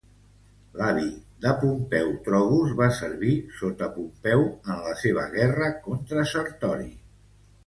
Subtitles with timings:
[0.77, 1.09] L'avi
[1.43, 6.91] de Pompeu Trogus va servir sota Pompeu en la seva guerra contra Sertori.